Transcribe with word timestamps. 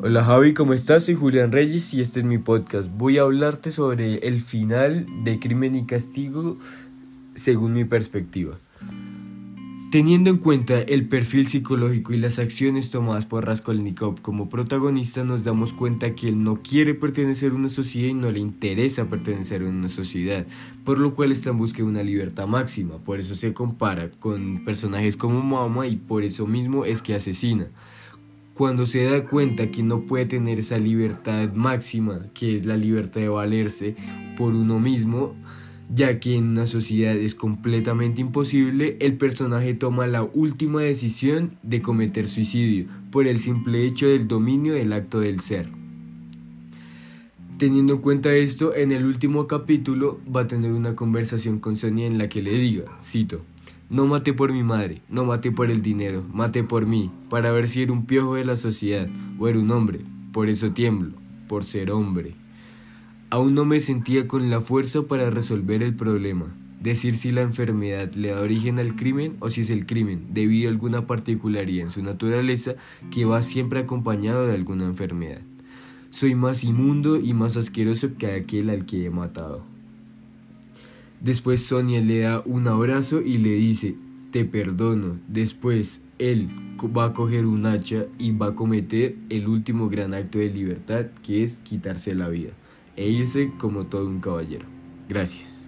Hola 0.00 0.22
Javi, 0.22 0.54
¿cómo 0.54 0.74
estás? 0.74 1.06
Soy 1.06 1.16
Julián 1.16 1.50
Reyes 1.50 1.92
y 1.92 2.00
este 2.00 2.20
es 2.20 2.24
mi 2.24 2.38
podcast. 2.38 2.88
Voy 2.96 3.18
a 3.18 3.22
hablarte 3.22 3.72
sobre 3.72 4.18
el 4.18 4.40
final 4.40 5.08
de 5.24 5.40
Crimen 5.40 5.74
y 5.74 5.86
Castigo 5.86 6.56
según 7.34 7.74
mi 7.74 7.84
perspectiva. 7.84 8.60
Teniendo 9.90 10.30
en 10.30 10.36
cuenta 10.36 10.80
el 10.80 11.08
perfil 11.08 11.48
psicológico 11.48 12.12
y 12.12 12.18
las 12.18 12.38
acciones 12.38 12.90
tomadas 12.90 13.26
por 13.26 13.44
Raskolnikov 13.44 14.20
como 14.22 14.48
protagonista, 14.48 15.24
nos 15.24 15.42
damos 15.42 15.72
cuenta 15.72 16.14
que 16.14 16.28
él 16.28 16.44
no 16.44 16.62
quiere 16.62 16.94
pertenecer 16.94 17.50
a 17.50 17.56
una 17.56 17.68
sociedad 17.68 18.10
y 18.10 18.14
no 18.14 18.30
le 18.30 18.38
interesa 18.38 19.10
pertenecer 19.10 19.62
a 19.62 19.68
una 19.68 19.88
sociedad, 19.88 20.46
por 20.84 21.00
lo 21.00 21.12
cual 21.16 21.32
está 21.32 21.50
en 21.50 21.58
busca 21.58 21.78
de 21.78 21.84
una 21.88 22.04
libertad 22.04 22.46
máxima. 22.46 22.98
Por 22.98 23.18
eso 23.18 23.34
se 23.34 23.52
compara 23.52 24.12
con 24.20 24.64
personajes 24.64 25.16
como 25.16 25.42
Mama 25.42 25.88
y 25.88 25.96
por 25.96 26.22
eso 26.22 26.46
mismo 26.46 26.84
es 26.84 27.02
que 27.02 27.16
asesina 27.16 27.66
cuando 28.58 28.86
se 28.86 29.04
da 29.04 29.24
cuenta 29.24 29.70
que 29.70 29.84
no 29.84 30.00
puede 30.00 30.26
tener 30.26 30.58
esa 30.58 30.78
libertad 30.78 31.52
máxima, 31.52 32.26
que 32.34 32.52
es 32.52 32.66
la 32.66 32.76
libertad 32.76 33.20
de 33.20 33.28
valerse 33.28 33.94
por 34.36 34.52
uno 34.52 34.80
mismo, 34.80 35.36
ya 35.94 36.18
que 36.18 36.34
en 36.34 36.48
una 36.48 36.66
sociedad 36.66 37.16
es 37.16 37.36
completamente 37.36 38.20
imposible, 38.20 38.96
el 38.98 39.16
personaje 39.16 39.74
toma 39.74 40.08
la 40.08 40.24
última 40.24 40.82
decisión 40.82 41.52
de 41.62 41.80
cometer 41.80 42.26
suicidio 42.26 42.86
por 43.12 43.28
el 43.28 43.38
simple 43.38 43.86
hecho 43.86 44.08
del 44.08 44.26
dominio 44.26 44.74
del 44.74 44.92
acto 44.92 45.20
del 45.20 45.38
ser. 45.38 45.68
Teniendo 47.58 47.92
en 47.92 48.00
cuenta 48.00 48.34
esto, 48.34 48.74
en 48.74 48.90
el 48.90 49.04
último 49.04 49.46
capítulo 49.46 50.18
va 50.34 50.40
a 50.40 50.46
tener 50.48 50.72
una 50.72 50.96
conversación 50.96 51.60
con 51.60 51.76
Sonia 51.76 52.08
en 52.08 52.18
la 52.18 52.28
que 52.28 52.42
le 52.42 52.58
diga, 52.58 52.86
cito, 53.04 53.40
no 53.90 54.06
maté 54.06 54.34
por 54.34 54.52
mi 54.52 54.62
madre, 54.62 55.00
no 55.08 55.24
maté 55.24 55.50
por 55.50 55.70
el 55.70 55.80
dinero, 55.80 56.22
maté 56.32 56.62
por 56.62 56.84
mí, 56.84 57.10
para 57.30 57.52
ver 57.52 57.68
si 57.68 57.82
era 57.82 57.92
un 57.92 58.04
piojo 58.04 58.34
de 58.34 58.44
la 58.44 58.56
sociedad 58.56 59.08
o 59.38 59.48
era 59.48 59.58
un 59.58 59.70
hombre. 59.70 60.00
Por 60.32 60.50
eso 60.50 60.72
tiemblo, 60.72 61.12
por 61.48 61.64
ser 61.64 61.90
hombre. 61.90 62.34
Aún 63.30 63.54
no 63.54 63.64
me 63.64 63.80
sentía 63.80 64.28
con 64.28 64.50
la 64.50 64.60
fuerza 64.60 65.02
para 65.02 65.30
resolver 65.30 65.82
el 65.82 65.94
problema, 65.94 66.54
decir 66.82 67.14
si 67.14 67.30
la 67.30 67.40
enfermedad 67.40 68.12
le 68.12 68.28
da 68.28 68.40
origen 68.40 68.78
al 68.78 68.94
crimen 68.94 69.36
o 69.40 69.48
si 69.48 69.62
es 69.62 69.70
el 69.70 69.86
crimen, 69.86 70.26
debido 70.34 70.68
a 70.68 70.72
alguna 70.72 71.06
particularidad 71.06 71.86
en 71.86 71.90
su 71.90 72.02
naturaleza 72.02 72.74
que 73.10 73.24
va 73.24 73.42
siempre 73.42 73.80
acompañado 73.80 74.46
de 74.46 74.54
alguna 74.54 74.84
enfermedad. 74.84 75.40
Soy 76.10 76.34
más 76.34 76.62
inmundo 76.62 77.16
y 77.16 77.32
más 77.32 77.56
asqueroso 77.56 78.16
que 78.18 78.32
aquel 78.32 78.68
al 78.70 78.84
que 78.84 79.06
he 79.06 79.10
matado. 79.10 79.77
Después 81.20 81.62
Sonia 81.62 82.00
le 82.00 82.20
da 82.20 82.42
un 82.44 82.68
abrazo 82.68 83.20
y 83.20 83.38
le 83.38 83.50
dice, 83.50 83.96
te 84.30 84.44
perdono. 84.44 85.18
Después 85.28 86.02
él 86.18 86.48
va 86.96 87.06
a 87.06 87.12
coger 87.12 87.46
un 87.46 87.66
hacha 87.66 88.06
y 88.18 88.32
va 88.32 88.48
a 88.48 88.54
cometer 88.54 89.16
el 89.28 89.48
último 89.48 89.88
gran 89.88 90.14
acto 90.14 90.38
de 90.38 90.48
libertad 90.48 91.06
que 91.22 91.42
es 91.42 91.58
quitarse 91.58 92.14
la 92.14 92.28
vida 92.28 92.50
e 92.96 93.08
irse 93.08 93.52
como 93.58 93.86
todo 93.86 94.06
un 94.06 94.20
caballero. 94.20 94.66
Gracias. 95.08 95.67